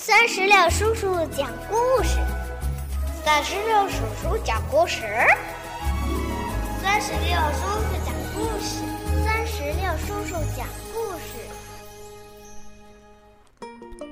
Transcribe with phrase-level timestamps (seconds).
[0.00, 2.20] 三十六叔叔讲故事，
[3.24, 5.02] 三十六叔叔讲故事，
[6.80, 8.78] 三十六叔叔讲故事，
[9.24, 10.64] 三十六叔叔讲
[10.94, 11.34] 故事。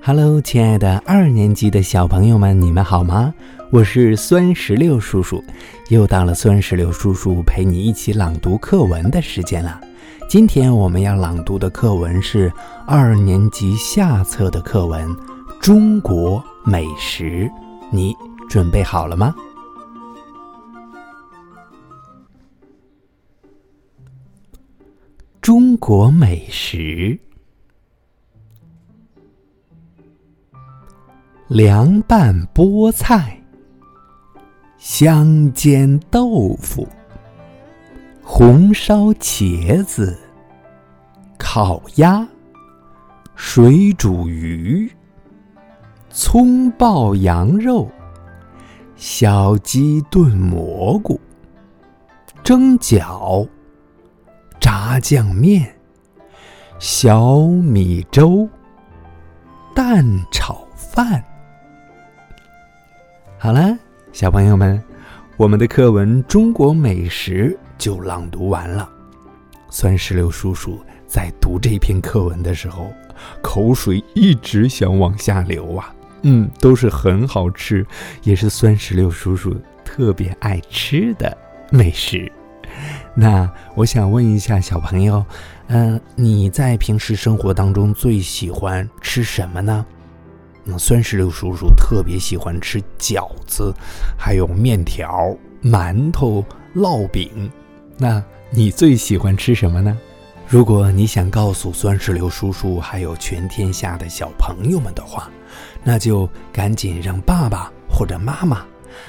[0.02, 3.32] Hello，亲爱的二年级的小朋友们，你们好吗？
[3.70, 5.40] 我是酸石榴叔叔，
[5.88, 9.80] 又到了酸石榴叔叔陪你一起朗读课文的时间了。
[10.28, 12.52] 今天我们要朗读的课文是
[12.88, 15.08] 二年级下册的课文
[15.66, 17.24] 《中国美食》，
[17.90, 18.14] 你
[18.48, 19.34] 准备好了吗？
[25.40, 27.18] 中国美食。
[31.48, 33.36] 凉拌菠菜，
[34.78, 36.86] 香煎豆腐，
[38.22, 40.16] 红烧茄子，
[41.36, 42.24] 烤鸭，
[43.34, 44.88] 水煮鱼，
[46.10, 47.90] 葱爆羊肉，
[48.96, 51.20] 小鸡炖蘑菇，
[52.42, 53.46] 蒸饺，
[54.58, 55.74] 炸酱面，
[56.78, 58.48] 小米粥，
[59.74, 61.22] 蛋炒饭。
[63.38, 63.76] 好了，
[64.12, 64.82] 小朋友们，
[65.36, 68.88] 我们的课文《中国美食》就朗读完了。
[69.68, 72.90] 酸石榴叔叔在读这篇课文的时候，
[73.42, 75.92] 口水一直想往下流啊！
[76.28, 77.86] 嗯，都是很好吃，
[78.24, 81.38] 也是酸石榴叔叔特别爱吃的
[81.70, 82.30] 美食。
[83.14, 85.24] 那我想问一下小朋友，
[85.68, 89.86] 嗯，你在平时生活当中最喜欢吃什么呢？
[90.64, 93.72] 那酸石榴叔叔特别喜欢吃饺子，
[94.18, 97.48] 还有面条、馒头、烙饼。
[97.96, 99.96] 那你最喜欢吃什么呢？
[100.48, 105.28] 如果你想告诉酸石榴叔叔还有全天下的小朋友们的话，
[105.82, 108.64] 那就赶紧让爸爸或者妈妈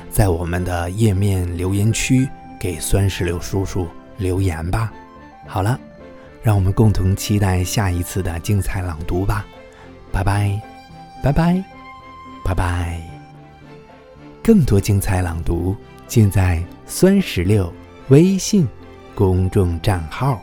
[0.09, 2.27] 在我们的页面留言区
[2.59, 4.91] 给酸石榴叔叔留言吧。
[5.45, 5.79] 好了，
[6.41, 9.45] 让我们共同期待下一次的精彩朗读吧。
[10.11, 10.59] 拜拜。
[11.23, 11.63] 拜拜，
[12.45, 13.01] 拜拜。
[14.43, 15.75] 更多精彩朗读
[16.07, 17.71] 尽在酸石榴
[18.09, 18.67] 微信
[19.13, 20.41] 公众账号。